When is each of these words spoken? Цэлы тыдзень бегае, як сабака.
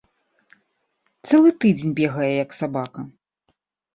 Цэлы 1.27 1.51
тыдзень 1.65 1.93
бегае, 2.01 2.31
як 2.45 2.51
сабака. 2.61 3.01